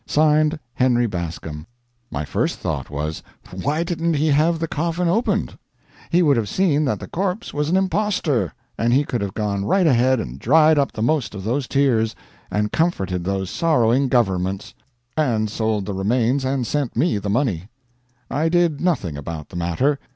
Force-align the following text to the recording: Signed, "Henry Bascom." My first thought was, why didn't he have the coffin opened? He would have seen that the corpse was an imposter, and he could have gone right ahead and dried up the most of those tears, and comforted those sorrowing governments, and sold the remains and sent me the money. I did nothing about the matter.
Signed, 0.07 0.57
"Henry 0.73 1.05
Bascom." 1.05 1.67
My 2.09 2.25
first 2.25 2.57
thought 2.57 2.89
was, 2.89 3.21
why 3.53 3.83
didn't 3.83 4.15
he 4.15 4.29
have 4.29 4.57
the 4.57 4.67
coffin 4.67 5.07
opened? 5.07 5.59
He 6.09 6.23
would 6.23 6.37
have 6.37 6.49
seen 6.49 6.85
that 6.85 6.99
the 6.99 7.07
corpse 7.07 7.53
was 7.53 7.69
an 7.69 7.77
imposter, 7.77 8.51
and 8.79 8.93
he 8.93 9.03
could 9.05 9.21
have 9.21 9.35
gone 9.35 9.63
right 9.63 9.85
ahead 9.85 10.19
and 10.19 10.39
dried 10.39 10.79
up 10.79 10.91
the 10.91 11.03
most 11.03 11.35
of 11.35 11.43
those 11.43 11.67
tears, 11.67 12.15
and 12.49 12.71
comforted 12.71 13.23
those 13.23 13.51
sorrowing 13.51 14.07
governments, 14.07 14.73
and 15.15 15.51
sold 15.51 15.85
the 15.85 15.93
remains 15.93 16.43
and 16.43 16.65
sent 16.65 16.97
me 16.97 17.19
the 17.19 17.29
money. 17.29 17.69
I 18.27 18.49
did 18.49 18.81
nothing 18.81 19.15
about 19.17 19.49
the 19.49 19.55
matter. 19.55 19.99